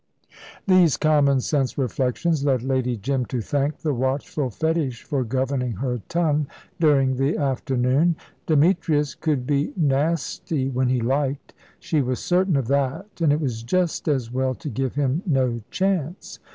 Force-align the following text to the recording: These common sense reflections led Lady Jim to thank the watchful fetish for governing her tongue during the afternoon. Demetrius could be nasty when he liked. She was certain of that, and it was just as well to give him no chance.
These 0.65 0.97
common 0.97 1.41
sense 1.41 1.77
reflections 1.77 2.43
led 2.43 2.63
Lady 2.63 2.97
Jim 2.97 3.23
to 3.27 3.39
thank 3.39 3.81
the 3.81 3.93
watchful 3.93 4.49
fetish 4.49 5.03
for 5.03 5.23
governing 5.23 5.73
her 5.73 6.01
tongue 6.09 6.47
during 6.79 7.17
the 7.17 7.37
afternoon. 7.37 8.15
Demetrius 8.47 9.13
could 9.13 9.45
be 9.45 9.73
nasty 9.77 10.69
when 10.69 10.87
he 10.89 11.01
liked. 11.01 11.53
She 11.77 12.01
was 12.01 12.19
certain 12.19 12.55
of 12.55 12.67
that, 12.69 13.21
and 13.21 13.31
it 13.31 13.39
was 13.39 13.61
just 13.61 14.07
as 14.07 14.31
well 14.31 14.55
to 14.55 14.69
give 14.69 14.95
him 14.95 15.21
no 15.27 15.59
chance. 15.69 16.39